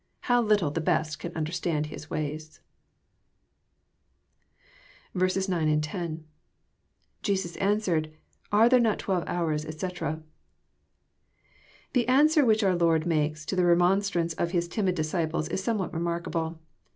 How 0.21 0.41
little 0.41 0.71
the 0.71 0.81
best 0.81 1.19
can 1.19 1.31
understand 1.35 1.85
His 1.85 2.09
ways 2.09 2.59
I 5.13 5.17
9, 5.19 5.79
10.— 5.81 6.25
IJesus 7.23 7.55
answeredy 7.59 8.11
Are 8.51 8.67
there 8.67 8.79
not 8.79 8.97
twelve 8.97 9.23
hours, 9.27 9.63
etc,"] 9.63 10.23
The 11.93 12.07
an 12.07 12.25
swer 12.29 12.47
which 12.47 12.63
our 12.63 12.75
Lord 12.75 13.05
makes 13.05 13.45
to 13.45 13.55
the 13.55 13.63
remonstrance 13.63 14.33
of 14.33 14.49
His 14.49 14.67
timid 14.67 14.95
disciples 14.95 15.47
is 15.49 15.63
somewhat 15.63 15.93
remarkable. 15.93 16.57